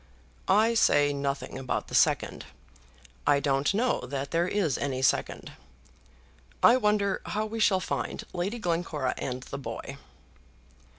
[0.47, 2.45] "I say nothing about the second.
[3.27, 5.51] I don't know that there is any second.
[6.63, 9.99] I wonder how we shall find Lady Glencora and the boy."